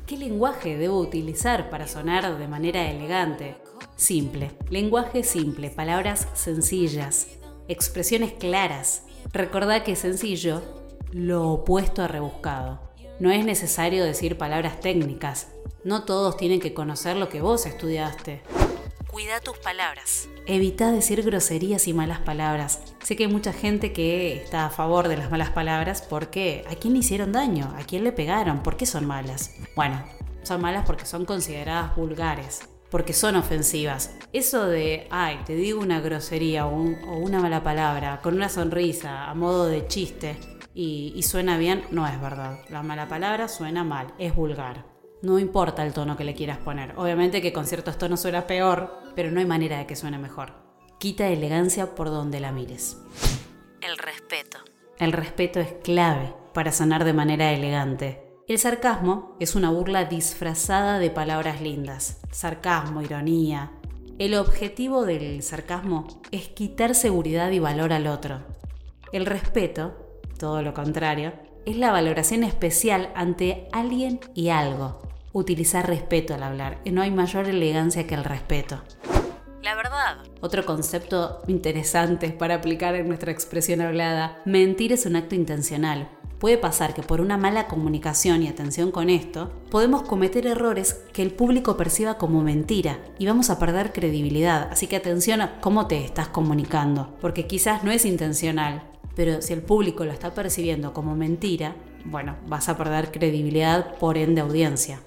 ¿Qué 0.07 0.17
lenguaje 0.17 0.79
debo 0.79 1.01
utilizar 1.01 1.69
para 1.69 1.89
sonar 1.89 2.39
de 2.39 2.47
manera 2.47 2.89
elegante? 2.89 3.57
Simple. 3.97 4.53
Lenguaje 4.71 5.25
simple, 5.25 5.69
palabras 5.69 6.29
sencillas, 6.35 7.27
expresiones 7.67 8.33
claras. 8.35 9.03
Recordá 9.33 9.83
que 9.83 9.97
sencillo, 9.97 10.63
lo 11.11 11.51
opuesto 11.51 12.03
a 12.03 12.09
rebuscado. 12.09 12.81
No 13.19 13.33
es 13.33 13.45
necesario 13.45 14.05
decir 14.05 14.39
palabras 14.39 14.79
técnicas. 14.79 15.49
No 15.83 16.05
todos 16.05 16.37
tienen 16.37 16.61
que 16.61 16.73
conocer 16.73 17.17
lo 17.17 17.29
que 17.29 17.41
vos 17.41 17.67
estudiaste 17.67 18.43
Cuida 19.09 19.41
tus 19.41 19.57
palabras. 19.57 20.29
Evita 20.45 20.93
decir 20.93 21.23
groserías 21.23 21.89
y 21.89 21.95
malas 21.95 22.21
palabras. 22.21 22.83
Sé 23.03 23.17
que 23.17 23.25
hay 23.25 23.33
mucha 23.33 23.55
gente 23.55 23.95
que 23.95 24.37
está 24.37 24.67
a 24.67 24.71
favor 24.71 25.09
de 25.09 25.17
las 25.17 25.31
malas 25.31 25.49
palabras 25.49 26.03
porque 26.03 26.63
¿a 26.71 26.75
quién 26.75 26.93
le 26.93 26.99
hicieron 26.99 27.33
daño? 27.33 27.75
¿A 27.79 27.85
quién 27.85 28.05
le 28.05 28.13
pegaron? 28.13 28.63
¿Por 28.63 28.77
qué 28.77 28.85
son 28.85 29.07
malas? 29.07 29.55
Bueno, 29.75 30.05
son 30.43 30.61
malas 30.61 30.85
porque 30.85 31.07
son 31.07 31.25
consideradas 31.25 31.97
vulgares, 31.97 32.61
porque 32.91 33.15
son 33.15 33.37
ofensivas. 33.37 34.15
Eso 34.35 34.67
de, 34.67 35.09
ay, 35.11 35.41
te 35.47 35.55
digo 35.55 35.81
una 35.81 36.01
grosería 36.01 36.67
o, 36.67 36.75
una 36.75 37.41
mala 37.41 37.63
palabra 37.63 38.21
con 38.23 38.35
una 38.35 38.51
sonrisa 38.51 39.31
a 39.31 39.35
modo 39.35 39.69
de 39.69 39.87
chiste 39.87 40.37
y, 40.75 41.15
y 41.17 41.23
suena 41.23 41.57
bien, 41.57 41.83
no 41.91 42.07
es 42.07 42.21
verdad. 42.21 42.59
La 42.69 42.83
mala 42.83 43.09
palabra 43.09 43.49
suena 43.49 43.85
mal, 43.85 44.13
es 44.19 44.35
vulgar. 44.35 44.98
No 45.21 45.39
importa 45.39 45.85
el 45.85 45.93
tono 45.93 46.17
que 46.17 46.25
le 46.25 46.35
quieras 46.35 46.59
poner. 46.59 46.95
Obviamente 46.97 47.43
que 47.43 47.53
con 47.53 47.67
ciertos 47.67 47.99
tonos 47.99 48.21
suena 48.21 48.47
peor, 48.47 49.01
pero 49.17 49.31
no 49.31 49.41
hay 49.41 49.47
manera 49.47 49.79
de 49.79 49.87
que 49.87 49.97
suene 49.97 50.19
mejor. 50.19 50.53
Quita 50.99 51.29
elegancia 51.29 51.95
por 51.95 52.09
donde 52.09 52.39
la 52.39 52.53
mires. 52.53 52.99
El 53.81 53.99
respeto. 53.99 54.59
El 54.99 55.13
respeto 55.13 55.59
es 55.61 55.73
clave 55.83 56.35
para 56.55 56.73
sonar 56.73 57.05
de 57.05 57.13
manera 57.13 57.53
elegante. 57.53 58.29
El 58.47 58.59
sarcasmo 58.59 59.37
es 59.41 59.55
una 59.55 59.71
burla 59.71 60.05
disfrazada 60.05 60.99
de 60.99 61.11
palabras 61.11 61.61
lindas. 61.61 62.21
Sarcasmo, 62.31 63.03
ironía. 63.03 63.73
El 64.19 64.35
objetivo 64.35 65.05
del 65.05 65.43
sarcasmo 65.43 66.07
es 66.31 66.49
quitar 66.49 66.95
seguridad 66.95 67.51
y 67.51 67.59
valor 67.59 67.93
al 67.93 68.07
otro. 68.07 68.43
El 69.13 69.27
respeto, 69.27 69.95
todo 70.39 70.63
lo 70.63 70.75
contrario, 70.75 71.33
es 71.69 71.77
la 71.77 71.93
valoración 71.93 72.45
especial 72.45 73.11
ante 73.15 73.69
alguien 73.73 74.21
y 74.35 74.49
algo. 74.49 75.03
Utilizar 75.33 75.87
respeto 75.87 76.35
al 76.35 76.43
hablar. 76.43 76.79
No 76.91 77.03
hay 77.03 77.11
mayor 77.11 77.47
elegancia 77.47 78.07
que 78.07 78.15
el 78.15 78.25
respeto. 78.25 78.81
La 79.63 79.75
verdad. 79.75 80.17
Otro 80.41 80.65
concepto 80.65 81.43
interesante 81.47 82.31
para 82.31 82.55
aplicar 82.55 82.95
en 82.95 83.07
nuestra 83.09 83.33
expresión 83.33 83.83
hablada. 83.83 84.41
Mentir 84.47 84.95
es 84.95 85.05
un 85.05 85.17
acto 85.17 85.35
intencional. 85.35 86.09
Puede 86.39 86.57
pasar 86.57 86.95
que 86.95 87.03
por 87.03 87.21
una 87.21 87.37
mala 87.37 87.67
comunicación 87.67 88.43
y 88.43 88.49
atención 88.49 88.91
con 88.91 89.11
esto, 89.11 89.53
podemos 89.71 90.03
cometer 90.03 90.47
errores 90.47 91.03
que 91.13 91.21
el 91.21 91.33
público 91.33 91.77
perciba 91.77 92.17
como 92.17 92.43
mentira 92.43 92.99
y 93.19 93.27
vamos 93.27 93.51
a 93.51 93.59
perder 93.59 93.93
credibilidad. 93.93 94.69
Así 94.71 94.87
que 94.87 94.97
atención 94.97 95.41
a 95.41 95.61
cómo 95.61 95.89
te 95.89 96.03
estás 96.03 96.29
comunicando, 96.29 97.17
porque 97.21 97.49
quizás 97.49 97.83
no 97.83 97.91
es 97.91 98.05
intencional, 98.05 98.88
pero 99.19 99.43
si 99.43 99.53
el 99.53 99.63
público 99.63 100.05
lo 100.05 100.13
está 100.13 100.33
percibiendo 100.33 100.93
como 100.93 101.17
mentira, 101.17 101.75
bueno, 102.05 102.37
vas 102.47 102.69
a 102.69 102.79
perder 102.79 103.11
credibilidad, 103.11 103.97
por 103.97 104.17
ende 104.17 104.41
audiencia. 104.41 105.01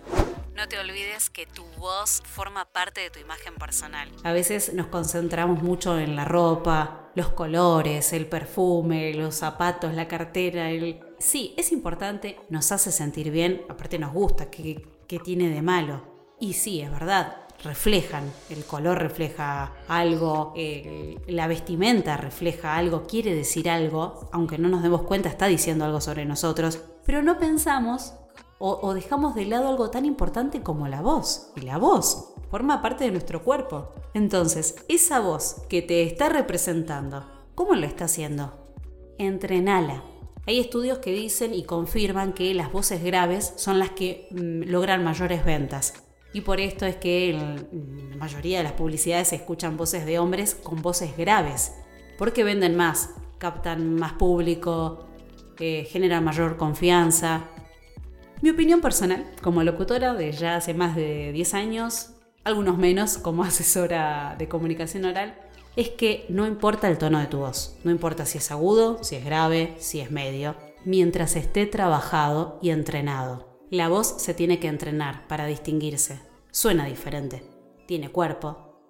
No 0.53 0.68
te 0.68 0.77
olvides 0.77 1.30
que 1.30 1.46
tu 1.46 1.63
voz 1.77 2.22
forma 2.25 2.65
parte 2.65 3.00
de 3.00 3.10
tu 3.10 3.20
imagen 3.20 3.56
personal. 3.56 4.10
A 4.25 4.34
veces 4.34 4.74
nos 4.74 4.88
concentramos 4.88 5.63
mucho 5.63 5.98
en 5.98 6.18
la 6.18 6.25
ropa, 6.25 7.10
los 7.15 7.30
colores, 7.30 8.12
el 8.12 8.25
perfume, 8.25 9.13
los 9.13 9.36
zapatos, 9.36 9.94
la 9.94 10.10
cartera. 10.10 10.72
El... 10.72 11.00
Sí, 11.18 11.53
es 11.56 11.72
importante, 11.72 12.38
nos 12.50 12.74
hace 12.74 12.91
sentir 12.91 13.32
bien, 13.32 13.62
aparte 13.70 13.98
nos 13.98 14.12
gusta, 14.12 14.51
¿qué, 14.51 14.86
qué 15.08 15.20
tiene 15.20 15.48
de 15.48 15.62
malo? 15.62 16.06
Y 16.38 16.51
sí, 16.51 16.82
es 16.82 16.91
verdad, 16.91 17.48
reflejan, 17.63 18.32
el 18.50 18.65
color 18.65 19.00
refleja 19.00 19.74
algo, 19.88 20.53
la 21.27 21.48
vestimenta 21.48 22.18
refleja 22.18 22.75
algo, 22.75 23.06
quiere 23.08 23.36
decir 23.36 23.70
algo, 23.70 24.30
aunque 24.32 24.58
no 24.58 24.70
nos 24.70 24.84
demos 24.84 25.03
cuenta 25.03 25.30
está 25.30 25.48
diciendo 25.48 25.86
algo 25.86 26.01
sobre 26.01 26.25
nosotros, 26.25 26.80
pero 27.06 27.22
no 27.22 27.38
pensamos 27.38 28.13
o, 28.63 28.94
dejamos 28.94 29.34
de 29.34 29.46
lado 29.46 29.70
algo 29.70 29.89
tan 29.89 30.06
importante 30.06 30.62
como 30.62 30.88
la 30.88 31.01
voz. 31.01 31.51
Y 31.56 31.62
la 31.62 31.80
voz 31.80 32.34
forma 32.51 32.82
parte 32.82 33.06
de 33.06 33.12
nuestro 33.12 33.44
cuerpo. 33.44 33.94
Entonces, 34.13 34.75
esa 34.88 35.20
voz 35.20 35.63
que 35.68 35.82
te 35.82 36.03
está 36.03 36.30
representando, 36.30 37.25
¿cómo 37.56 37.74
lo 37.74 37.88
está 37.88 38.06
haciendo? 38.06 38.53
Entrenala. 39.18 40.03
Hay 40.46 40.60
estudios 40.60 41.00
que 41.00 41.12
dicen 41.12 41.56
y 41.56 41.63
confirman 41.63 42.34
que 42.34 42.53
las 42.53 42.72
voces 42.72 43.03
graves 43.03 43.53
son 43.56 43.80
las 43.80 43.91
que 43.91 44.27
mm, 44.30 44.70
logran 44.70 45.03
mayores 45.03 45.44
ventas. 45.44 46.03
Y 46.34 46.42
por 46.42 46.60
esto 46.60 46.86
es 46.86 46.96
que 46.96 47.34
la 47.34 48.18
mayoría 48.18 48.60
de 48.60 48.64
las 48.64 48.74
publicidades 48.74 49.34
escuchan 49.34 49.78
voces 49.78 50.06
de 50.06 50.20
hombres 50.20 50.56
con 50.56 50.82
voces 50.82 51.18
graves, 51.18 51.74
porque 52.18 52.44
venden 52.44 52.76
más, 52.76 53.10
captan 53.38 53.96
más 53.96 54.14
público, 54.14 55.08
eh, 55.60 55.86
generan 55.90 56.24
mayor 56.24 56.58
confianza. 56.58 57.50
Mi 58.42 58.50
opinión 58.50 58.82
personal, 58.82 59.30
como 59.42 59.64
locutora 59.64 60.14
de 60.14 60.32
ya 60.32 60.56
hace 60.56 60.74
más 60.74 60.96
de 60.96 61.32
10 61.34 61.54
años, 61.54 62.14
algunos 62.44 62.78
menos 62.78 63.18
como 63.18 63.44
asesora 63.44 64.36
de 64.38 64.48
comunicación 64.48 65.06
oral, 65.06 65.36
es 65.76 65.90
que 65.90 66.26
no 66.30 66.48
importa 66.48 66.90
el 66.90 66.98
tono 66.98 67.20
de 67.20 67.28
tu 67.28 67.40
voz, 67.40 67.78
no 67.84 67.92
importa 67.92 68.26
si 68.26 68.38
es 68.38 68.52
agudo, 68.52 69.04
si 69.04 69.16
es 69.16 69.26
grave, 69.26 69.76
si 69.78 70.00
es 70.00 70.12
medio, 70.12 70.56
mientras 70.86 71.36
esté 71.36 71.66
trabajado 71.66 72.60
y 72.62 72.72
entrenado. 72.72 73.50
La 73.72 73.88
voz 73.88 74.16
se 74.18 74.34
tiene 74.34 74.60
que 74.60 74.68
entrenar 74.68 75.30
para 75.30 75.46
distinguirse. 75.46 76.20
Suena 76.51 76.88
diferente. 76.88 77.42
Tiene 77.88 78.12
cuerpo. 78.12 78.82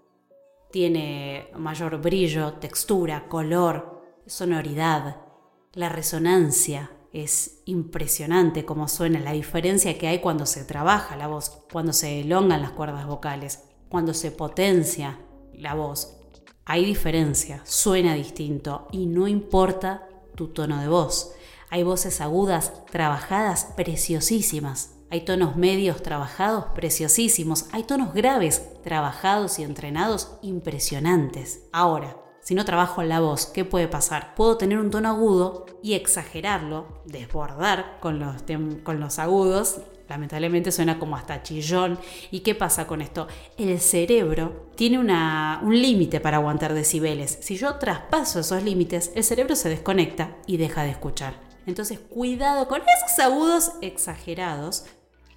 Tiene 0.72 1.52
mayor 1.56 2.02
brillo, 2.02 2.54
textura, 2.54 3.28
color, 3.28 4.02
sonoridad. 4.26 5.18
La 5.74 5.90
resonancia 5.90 6.90
es 7.14 7.62
impresionante 7.66 8.66
como 8.66 8.88
suena, 8.88 9.20
la 9.20 9.34
diferencia 9.34 10.00
que 10.00 10.08
hay 10.08 10.18
cuando 10.18 10.48
se 10.48 10.64
trabaja 10.64 11.16
la 11.16 11.28
voz, 11.28 11.60
cuando 11.72 11.94
se 11.94 12.22
elongan 12.22 12.64
las 12.64 12.72
cuerdas 12.72 13.06
vocales, 13.06 13.66
cuando 13.88 14.16
se 14.16 14.32
potencia 14.32 15.20
la 15.54 15.76
voz. 15.76 16.18
Hay 16.66 16.86
diferencia, 16.86 17.62
suena 17.66 18.16
distinto 18.16 18.88
y 18.92 19.06
no 19.06 19.28
importa 19.28 20.08
tu 20.34 20.48
tono 20.48 20.82
de 20.82 20.88
voz. 20.88 21.36
Hay 21.74 21.84
voces 21.84 22.20
agudas, 22.20 22.74
trabajadas, 22.92 23.70
preciosísimas. 23.78 24.98
Hay 25.10 25.22
tonos 25.22 25.56
medios 25.56 26.04
trabajados, 26.04 26.66
preciosísimos. 26.76 27.68
Hay 27.72 27.84
tonos 27.84 28.14
graves, 28.14 28.62
trabajados 28.84 29.58
y 29.58 29.64
entrenados, 29.64 30.34
impresionantes. 30.42 31.70
Ahora, 31.72 32.18
si 32.42 32.56
no 32.56 32.66
trabajo 32.66 33.04
la 33.04 33.22
voz, 33.22 33.46
¿qué 33.46 33.64
puede 33.64 33.88
pasar? 33.88 34.36
Puedo 34.36 34.58
tener 34.58 34.80
un 34.80 34.92
tono 34.92 35.08
agudo 35.08 35.66
y 35.82 35.94
exagerarlo, 35.94 37.04
desbordar 37.06 38.00
con 38.02 38.20
los, 38.20 38.44
con 38.84 39.00
los 39.00 39.18
agudos. 39.18 39.80
Lamentablemente 40.10 40.74
suena 40.74 41.00
como 41.00 41.16
hasta 41.16 41.42
chillón. 41.42 41.98
¿Y 42.32 42.42
qué 42.42 42.54
pasa 42.54 42.86
con 42.86 43.02
esto? 43.02 43.30
El 43.58 43.80
cerebro 43.80 44.72
tiene 44.76 45.00
una, 45.00 45.62
un 45.64 45.82
límite 45.82 46.20
para 46.20 46.36
aguantar 46.36 46.74
decibeles. 46.74 47.40
Si 47.42 47.56
yo 47.56 47.76
traspaso 47.76 48.42
esos 48.42 48.62
límites, 48.62 49.14
el 49.16 49.24
cerebro 49.24 49.56
se 49.56 49.70
desconecta 49.70 50.36
y 50.46 50.58
deja 50.58 50.84
de 50.84 50.90
escuchar. 50.90 51.51
Entonces, 51.72 52.00
cuidado 52.00 52.68
con 52.68 52.82
esos 52.82 53.18
agudos 53.20 53.72
exagerados, 53.80 54.84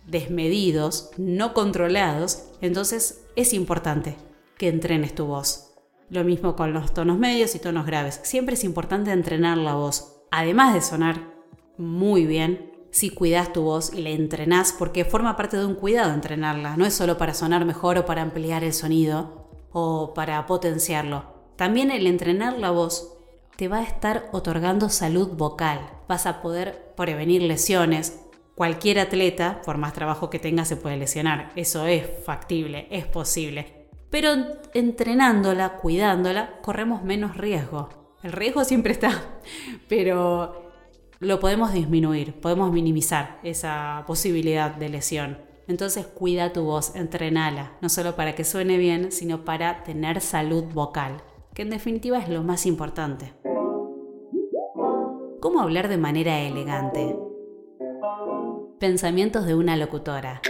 desmedidos, 0.05 1.11
no 1.17 1.55
controlados. 1.55 2.47
Entonces, 2.61 3.25
es 3.37 3.53
importante 3.53 4.17
que 4.59 4.67
entrenes 4.67 5.14
tu 5.14 5.26
voz. 5.26 5.75
Lo 6.11 6.25
mismo 6.25 6.57
con 6.57 6.73
los 6.73 6.93
tonos 6.93 7.21
medios 7.21 7.55
y 7.55 7.61
tonos 7.61 7.87
graves. 7.87 8.19
Siempre 8.25 8.57
es 8.57 8.64
importante 8.64 9.12
entrenar 9.12 9.59
la 9.59 9.76
voz. 9.76 10.25
Además 10.33 10.75
de 10.75 10.81
sonar 10.81 11.21
muy 11.79 12.26
bien, 12.26 12.73
si 12.91 13.11
cuidas 13.11 13.53
tu 13.53 13.62
voz 13.62 13.95
y 13.95 14.03
la 14.03 14.11
entrenás, 14.11 14.75
porque 14.76 15.05
forma 15.05 15.37
parte 15.37 15.57
de 15.57 15.67
un 15.67 15.76
cuidado 15.76 16.12
entrenarla. 16.12 16.76
No 16.76 16.85
es 16.85 16.95
solo 16.95 17.17
para 17.17 17.33
sonar 17.33 17.64
mejor 17.64 17.97
o 17.97 18.07
para 18.07 18.23
ampliar 18.23 18.64
el 18.64 18.73
sonido 18.73 19.49
o 19.71 20.14
para 20.14 20.45
potenciarlo. 20.47 21.26
También 21.55 21.93
el 21.93 22.09
entrenar 22.09 22.59
la 22.59 22.73
voz 22.73 23.13
te 23.57 23.69
va 23.69 23.79
a 23.79 23.83
estar 23.85 24.29
otorgando 24.33 24.89
salud 24.89 25.29
vocal. 25.37 25.81
Vas 26.09 26.27
a 26.27 26.43
poder 26.43 26.93
prevenir 26.97 27.43
lesiones. 27.43 28.21
Cualquier 28.55 28.99
atleta, 28.99 29.63
por 29.63 29.79
más 29.79 29.93
trabajo 29.93 30.31
que 30.31 30.39
tenga, 30.39 30.65
se 30.65 30.77
puede 30.77 30.97
lesionar. 30.97 31.53
Eso 31.57 31.87
es 31.87 32.05
factible, 32.25 32.87
es 32.91 33.07
posible. 33.07 33.89
Pero 34.11 34.31
entrenándola, 34.75 35.77
cuidándola, 35.77 36.61
corremos 36.63 37.03
menos 37.03 37.37
riesgo. 37.37 37.89
El 38.23 38.33
riesgo 38.33 38.65
siempre 38.65 38.93
está, 38.93 39.23
pero 39.89 40.71
lo 41.19 41.41
podemos 41.41 41.73
disminuir, 41.73 42.41
podemos 42.41 42.73
minimizar 42.73 43.39
esa 43.43 44.05
posibilidad 44.07 44.75
de 44.75 44.89
lesión. 44.89 45.39
Entonces 45.67 46.07
cuida 46.07 46.53
tu 46.53 46.63
voz, 46.63 46.95
entrenala, 46.95 47.73
no 47.81 47.89
solo 47.89 48.17
para 48.17 48.35
que 48.35 48.45
suene 48.45 48.77
bien, 48.77 49.11
sino 49.11 49.45
para 49.45 49.83
tener 49.83 50.21
salud 50.21 50.65
vocal 50.73 51.23
que 51.55 51.63
en 51.63 51.71
definitiva 51.71 52.19
es 52.19 52.29
lo 52.29 52.43
más 52.43 52.67
importante. 52.67 53.33
¿Cómo 55.41 55.61
hablar 55.61 55.89
de 55.89 55.99
manera 55.99 56.41
elegante? 56.41 57.17
Pensamientos 58.81 59.47
de 59.47 59.55
una 59.55 59.77
locutora. 59.77 60.43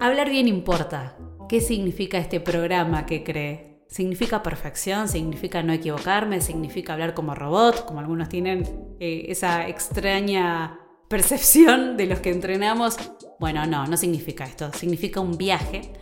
Hablar 0.00 0.30
bien 0.30 0.48
importa. 0.48 1.18
¿Qué 1.48 1.60
significa 1.60 2.18
este 2.18 2.40
programa 2.40 3.06
que 3.06 3.22
cree? 3.22 3.84
¿Significa 3.88 4.42
perfección? 4.42 5.08
¿Significa 5.08 5.62
no 5.62 5.72
equivocarme? 5.72 6.40
¿Significa 6.40 6.94
hablar 6.94 7.14
como 7.14 7.34
robot? 7.34 7.84
Como 7.84 8.00
algunos 8.00 8.28
tienen 8.28 8.96
eh, 8.98 9.26
esa 9.28 9.68
extraña 9.68 10.80
percepción 11.08 11.96
de 11.96 12.06
los 12.06 12.20
que 12.20 12.30
entrenamos, 12.30 12.96
bueno, 13.38 13.66
no, 13.66 13.86
no 13.86 13.96
significa 13.96 14.44
esto, 14.44 14.72
significa 14.72 15.20
un 15.20 15.36
viaje, 15.36 15.92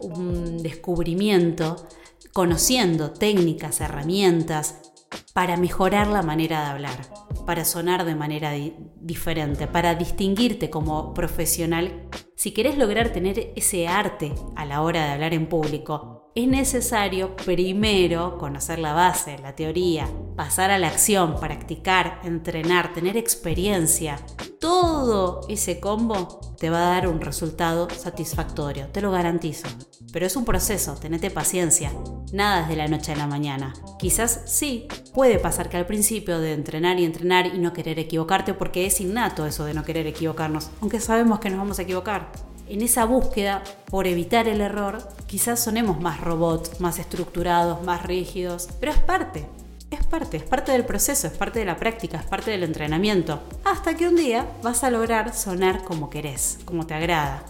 un 0.00 0.62
descubrimiento, 0.62 1.88
conociendo 2.32 3.12
técnicas, 3.12 3.80
herramientas 3.80 4.92
para 5.32 5.56
mejorar 5.56 6.06
la 6.06 6.22
manera 6.22 6.60
de 6.60 6.66
hablar, 6.66 7.08
para 7.46 7.64
sonar 7.64 8.04
de 8.04 8.14
manera 8.14 8.52
diferente, 9.00 9.66
para 9.66 9.94
distinguirte 9.94 10.70
como 10.70 11.14
profesional. 11.14 12.08
Si 12.36 12.52
querés 12.52 12.78
lograr 12.78 13.10
tener 13.10 13.52
ese 13.56 13.88
arte 13.88 14.34
a 14.56 14.64
la 14.64 14.82
hora 14.82 15.04
de 15.04 15.12
hablar 15.12 15.34
en 15.34 15.48
público, 15.48 16.23
es 16.34 16.48
necesario 16.48 17.36
primero 17.36 18.38
conocer 18.38 18.80
la 18.80 18.92
base, 18.92 19.38
la 19.38 19.54
teoría, 19.54 20.08
pasar 20.34 20.72
a 20.72 20.78
la 20.78 20.88
acción, 20.88 21.38
practicar, 21.38 22.20
entrenar, 22.24 22.92
tener 22.92 23.16
experiencia. 23.16 24.18
Todo 24.58 25.42
ese 25.48 25.78
combo 25.78 26.40
te 26.58 26.70
va 26.70 26.78
a 26.78 26.94
dar 26.94 27.06
un 27.06 27.20
resultado 27.20 27.88
satisfactorio, 27.88 28.88
te 28.88 29.00
lo 29.00 29.12
garantizo. 29.12 29.68
Pero 30.12 30.26
es 30.26 30.34
un 30.34 30.44
proceso, 30.44 30.96
tenete 30.96 31.30
paciencia. 31.30 31.92
Nada 32.32 32.62
es 32.62 32.68
de 32.68 32.76
la 32.76 32.88
noche 32.88 33.12
a 33.12 33.16
la 33.16 33.28
mañana. 33.28 33.72
Quizás 34.00 34.42
sí, 34.46 34.88
puede 35.12 35.38
pasar 35.38 35.68
que 35.68 35.76
al 35.76 35.86
principio 35.86 36.40
de 36.40 36.52
entrenar 36.52 36.98
y 36.98 37.04
entrenar 37.04 37.46
y 37.46 37.58
no 37.58 37.72
querer 37.72 38.00
equivocarte, 38.00 38.54
porque 38.54 38.86
es 38.86 39.00
innato 39.00 39.46
eso 39.46 39.64
de 39.66 39.74
no 39.74 39.84
querer 39.84 40.08
equivocarnos, 40.08 40.70
aunque 40.80 40.98
sabemos 40.98 41.38
que 41.38 41.50
nos 41.50 41.58
vamos 41.58 41.78
a 41.78 41.82
equivocar 41.82 42.32
en 42.68 42.82
esa 42.82 43.04
búsqueda 43.04 43.62
por 43.90 44.06
evitar 44.06 44.48
el 44.48 44.60
error, 44.60 44.98
quizás 45.26 45.62
sonemos 45.62 46.00
más 46.00 46.20
robots, 46.20 46.80
más 46.80 46.98
estructurados, 46.98 47.82
más 47.82 48.04
rígidos, 48.04 48.68
pero 48.80 48.92
es 48.92 48.98
parte, 48.98 49.46
es 49.90 50.04
parte, 50.04 50.38
es 50.38 50.42
parte 50.42 50.72
del 50.72 50.84
proceso, 50.84 51.26
es 51.26 51.32
parte 51.34 51.58
de 51.58 51.64
la 51.64 51.76
práctica, 51.76 52.18
es 52.18 52.24
parte 52.24 52.50
del 52.50 52.64
entrenamiento, 52.64 53.42
hasta 53.64 53.96
que 53.96 54.08
un 54.08 54.16
día 54.16 54.46
vas 54.62 54.84
a 54.84 54.90
lograr 54.90 55.34
sonar 55.34 55.84
como 55.84 56.10
querés, 56.10 56.58
como 56.64 56.86
te 56.86 56.94
agrada. 56.94 57.44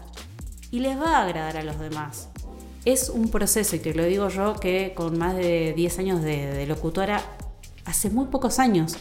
Y 0.70 0.80
les 0.80 1.00
va 1.00 1.18
a 1.18 1.22
agradar 1.22 1.56
a 1.56 1.62
los 1.62 1.78
demás. 1.78 2.28
Es 2.84 3.08
un 3.08 3.30
proceso, 3.30 3.76
y 3.76 3.78
te 3.78 3.94
lo 3.94 4.04
digo 4.04 4.28
yo 4.28 4.54
que 4.54 4.92
con 4.94 5.16
más 5.16 5.36
de 5.36 5.72
10 5.74 5.98
años 6.00 6.22
de, 6.22 6.66
locutora, 6.66 7.22
hace 7.84 8.10
muy 8.10 8.26
pocos 8.26 8.58
años 8.58 8.96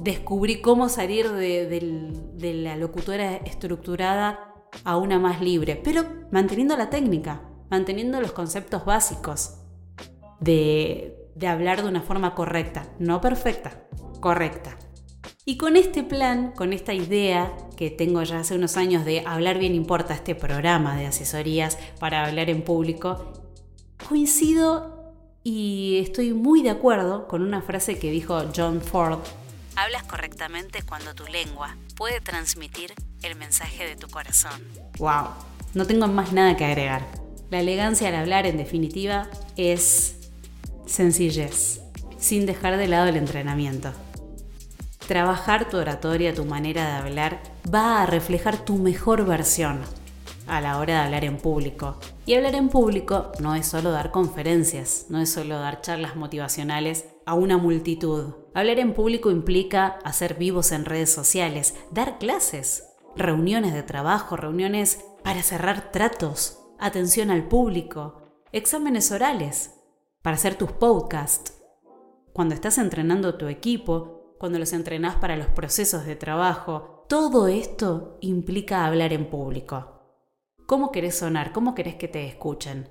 descubrí 0.00 0.60
cómo 0.60 0.88
salir 0.88 1.30
de 1.30 2.54
la 2.54 2.76
locutora 2.76 3.36
estructurada 3.36 4.47
a 4.84 4.96
una 4.96 5.18
más 5.18 5.40
libre, 5.40 5.76
pero 5.76 6.04
manteniendo 6.30 6.76
la 6.76 6.90
técnica, 6.90 7.42
manteniendo 7.70 8.20
los 8.20 8.32
conceptos 8.32 8.84
básicos 8.84 9.54
de, 10.40 11.30
de 11.34 11.46
hablar 11.46 11.82
de 11.82 11.88
una 11.88 12.02
forma 12.02 12.34
correcta, 12.34 12.88
no 12.98 13.20
perfecta, 13.20 13.86
correcta. 14.20 14.78
Y 15.44 15.56
con 15.56 15.76
este 15.76 16.02
plan, 16.02 16.52
con 16.52 16.74
esta 16.74 16.92
idea 16.92 17.56
que 17.76 17.90
tengo 17.90 18.22
ya 18.22 18.40
hace 18.40 18.54
unos 18.54 18.76
años 18.76 19.04
de 19.06 19.24
hablar 19.26 19.58
bien 19.58 19.74
importa, 19.74 20.12
este 20.12 20.34
programa 20.34 20.96
de 20.96 21.06
asesorías 21.06 21.78
para 21.98 22.26
hablar 22.26 22.50
en 22.50 22.62
público, 22.62 23.32
coincido 24.06 25.14
y 25.42 26.00
estoy 26.02 26.34
muy 26.34 26.62
de 26.62 26.68
acuerdo 26.68 27.26
con 27.26 27.40
una 27.40 27.62
frase 27.62 27.98
que 27.98 28.10
dijo 28.10 28.38
John 28.54 28.82
Ford. 28.82 29.20
Hablas 29.76 30.02
correctamente 30.02 30.82
cuando 30.82 31.14
tu 31.14 31.24
lengua 31.26 31.76
puede 31.96 32.20
transmitir 32.20 32.92
el 33.22 33.36
mensaje 33.36 33.86
de 33.86 33.96
tu 33.96 34.08
corazón. 34.08 34.62
¡Wow! 34.98 35.28
No 35.74 35.86
tengo 35.86 36.06
más 36.08 36.32
nada 36.32 36.56
que 36.56 36.64
agregar. 36.64 37.06
La 37.50 37.60
elegancia 37.60 38.08
al 38.08 38.14
hablar, 38.14 38.46
en 38.46 38.56
definitiva, 38.56 39.28
es 39.56 40.16
sencillez, 40.86 41.80
sin 42.18 42.46
dejar 42.46 42.76
de 42.76 42.88
lado 42.88 43.08
el 43.08 43.16
entrenamiento. 43.16 43.92
Trabajar 45.06 45.70
tu 45.70 45.78
oratoria, 45.78 46.34
tu 46.34 46.44
manera 46.44 46.84
de 46.84 46.92
hablar, 46.92 47.42
va 47.72 48.02
a 48.02 48.06
reflejar 48.06 48.64
tu 48.64 48.76
mejor 48.76 49.24
versión 49.24 49.80
a 50.46 50.60
la 50.60 50.78
hora 50.78 50.94
de 50.94 51.00
hablar 51.00 51.24
en 51.24 51.38
público. 51.38 51.98
Y 52.26 52.34
hablar 52.34 52.54
en 52.54 52.68
público 52.68 53.32
no 53.40 53.54
es 53.54 53.66
solo 53.66 53.90
dar 53.90 54.10
conferencias, 54.10 55.06
no 55.08 55.20
es 55.20 55.30
solo 55.30 55.58
dar 55.58 55.80
charlas 55.80 56.16
motivacionales 56.16 57.06
a 57.26 57.34
una 57.34 57.56
multitud. 57.58 58.34
Hablar 58.54 58.78
en 58.78 58.94
público 58.94 59.30
implica 59.30 59.98
hacer 60.04 60.34
vivos 60.34 60.72
en 60.72 60.84
redes 60.84 61.12
sociales, 61.12 61.74
dar 61.90 62.18
clases, 62.18 62.87
reuniones 63.18 63.74
de 63.74 63.82
trabajo, 63.82 64.36
reuniones 64.36 65.04
para 65.22 65.42
cerrar 65.42 65.90
tratos, 65.92 66.58
atención 66.78 67.30
al 67.30 67.48
público, 67.48 68.22
exámenes 68.52 69.12
orales, 69.12 69.74
para 70.22 70.36
hacer 70.36 70.54
tus 70.54 70.72
podcasts. 70.72 71.62
Cuando 72.32 72.54
estás 72.54 72.78
entrenando 72.78 73.36
tu 73.36 73.48
equipo, 73.48 74.34
cuando 74.38 74.58
los 74.58 74.72
entrenás 74.72 75.16
para 75.16 75.36
los 75.36 75.48
procesos 75.48 76.06
de 76.06 76.16
trabajo, 76.16 77.04
todo 77.08 77.48
esto 77.48 78.18
implica 78.20 78.86
hablar 78.86 79.12
en 79.12 79.30
público. 79.30 79.98
¿Cómo 80.66 80.92
querés 80.92 81.18
sonar? 81.18 81.52
¿Cómo 81.52 81.74
querés 81.74 81.96
que 81.96 82.08
te 82.08 82.26
escuchen? 82.26 82.88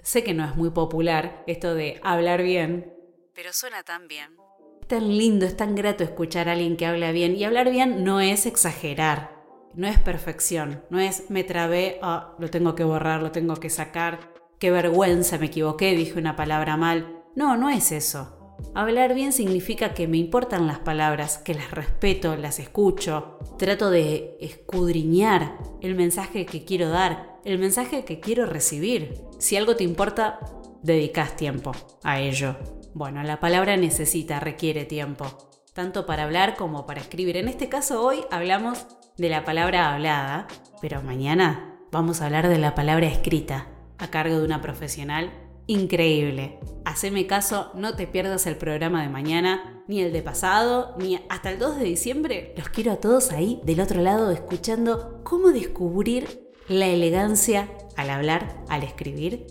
Sé 0.00 0.22
que 0.22 0.34
no 0.34 0.44
es 0.44 0.54
muy 0.54 0.70
popular 0.70 1.42
esto 1.46 1.74
de 1.74 2.00
hablar 2.04 2.42
bien, 2.42 2.96
pero 3.36 3.52
suena 3.52 3.82
tan 3.82 4.08
bien. 4.08 4.34
Es 4.80 4.88
tan 4.88 5.08
lindo, 5.08 5.44
es 5.44 5.56
tan 5.58 5.74
grato 5.74 6.04
escuchar 6.04 6.48
a 6.48 6.52
alguien 6.52 6.78
que 6.78 6.86
habla 6.86 7.12
bien 7.12 7.36
y 7.36 7.44
hablar 7.44 7.70
bien 7.70 8.02
no 8.02 8.20
es 8.20 8.46
exagerar, 8.46 9.35
no 9.76 9.86
es 9.86 9.98
perfección, 10.00 10.82
no 10.90 10.98
es 10.98 11.30
me 11.30 11.44
trabé, 11.44 12.00
oh, 12.02 12.34
lo 12.38 12.48
tengo 12.48 12.74
que 12.74 12.84
borrar, 12.84 13.22
lo 13.22 13.30
tengo 13.30 13.56
que 13.56 13.70
sacar, 13.70 14.32
qué 14.58 14.70
vergüenza, 14.70 15.38
me 15.38 15.46
equivoqué, 15.46 15.94
dije 15.94 16.18
una 16.18 16.34
palabra 16.34 16.76
mal. 16.76 17.22
No, 17.34 17.56
no 17.58 17.68
es 17.68 17.92
eso. 17.92 18.32
Hablar 18.74 19.14
bien 19.14 19.34
significa 19.34 19.92
que 19.92 20.08
me 20.08 20.16
importan 20.16 20.66
las 20.66 20.78
palabras, 20.78 21.36
que 21.36 21.52
las 21.52 21.70
respeto, 21.70 22.36
las 22.36 22.58
escucho, 22.58 23.38
trato 23.58 23.90
de 23.90 24.38
escudriñar 24.40 25.58
el 25.82 25.94
mensaje 25.94 26.46
que 26.46 26.64
quiero 26.64 26.88
dar, 26.88 27.38
el 27.44 27.58
mensaje 27.58 28.06
que 28.06 28.18
quiero 28.18 28.46
recibir. 28.46 29.20
Si 29.38 29.56
algo 29.56 29.76
te 29.76 29.84
importa, 29.84 30.40
dedicas 30.82 31.36
tiempo 31.36 31.72
a 32.02 32.18
ello. 32.20 32.56
Bueno, 32.94 33.22
la 33.22 33.40
palabra 33.40 33.76
necesita, 33.76 34.40
requiere 34.40 34.86
tiempo, 34.86 35.26
tanto 35.74 36.06
para 36.06 36.22
hablar 36.22 36.56
como 36.56 36.86
para 36.86 37.02
escribir. 37.02 37.36
En 37.36 37.48
este 37.48 37.68
caso 37.68 38.02
hoy 38.02 38.24
hablamos 38.30 38.86
de 39.16 39.28
la 39.28 39.44
palabra 39.44 39.94
hablada, 39.94 40.46
pero 40.80 41.02
mañana 41.02 41.78
vamos 41.90 42.20
a 42.20 42.26
hablar 42.26 42.48
de 42.48 42.58
la 42.58 42.74
palabra 42.74 43.06
escrita, 43.06 43.68
a 43.98 44.08
cargo 44.08 44.38
de 44.38 44.44
una 44.44 44.60
profesional 44.60 45.32
increíble. 45.66 46.58
Haceme 46.84 47.26
caso, 47.26 47.70
no 47.74 47.96
te 47.96 48.06
pierdas 48.06 48.46
el 48.46 48.56
programa 48.56 49.02
de 49.02 49.08
mañana, 49.08 49.82
ni 49.88 50.00
el 50.00 50.12
de 50.12 50.22
pasado, 50.22 50.94
ni 50.98 51.20
hasta 51.28 51.50
el 51.50 51.58
2 51.58 51.78
de 51.78 51.84
diciembre. 51.84 52.54
Los 52.56 52.68
quiero 52.68 52.92
a 52.92 52.96
todos 52.96 53.32
ahí 53.32 53.60
del 53.64 53.80
otro 53.80 54.00
lado 54.02 54.30
escuchando 54.30 55.20
cómo 55.24 55.48
descubrir 55.48 56.52
la 56.68 56.86
elegancia 56.86 57.68
al 57.96 58.10
hablar, 58.10 58.62
al 58.68 58.82
escribir 58.82 59.46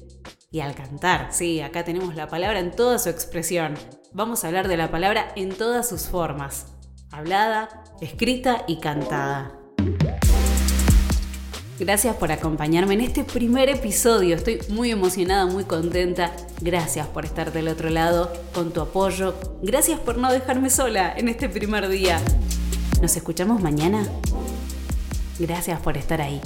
y 0.51 0.59
al 0.61 0.75
cantar. 0.75 1.29
Sí, 1.31 1.61
acá 1.61 1.83
tenemos 1.83 2.15
la 2.15 2.27
palabra 2.27 2.59
en 2.59 2.71
toda 2.71 2.99
su 2.99 3.09
expresión. 3.09 3.73
Vamos 4.13 4.43
a 4.43 4.47
hablar 4.47 4.67
de 4.67 4.77
la 4.77 4.91
palabra 4.91 5.33
en 5.35 5.49
todas 5.49 5.89
sus 5.89 6.03
formas. 6.03 6.67
Hablada, 7.11 7.83
escrita 8.01 8.63
y 8.67 8.77
cantada. 8.77 9.51
Gracias 11.77 12.15
por 12.15 12.31
acompañarme 12.31 12.93
en 12.93 13.01
este 13.01 13.25
primer 13.25 13.67
episodio. 13.67 14.35
Estoy 14.35 14.59
muy 14.69 14.91
emocionada, 14.91 15.45
muy 15.45 15.65
contenta. 15.65 16.31
Gracias 16.61 17.05
por 17.07 17.25
estar 17.25 17.51
del 17.51 17.67
otro 17.67 17.89
lado 17.89 18.31
con 18.53 18.71
tu 18.71 18.79
apoyo. 18.79 19.35
Gracias 19.61 19.99
por 19.99 20.17
no 20.17 20.31
dejarme 20.31 20.69
sola 20.69 21.13
en 21.17 21.27
este 21.27 21.49
primer 21.49 21.89
día. 21.89 22.21
¿Nos 23.01 23.17
escuchamos 23.17 23.61
mañana? 23.61 24.07
Gracias 25.37 25.81
por 25.81 25.97
estar 25.97 26.21
ahí. 26.21 26.39